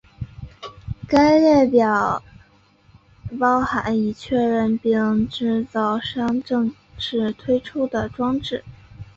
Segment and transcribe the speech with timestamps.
[1.07, 2.23] 该列表
[3.39, 8.63] 包含已确认并制造商正式推出的装置。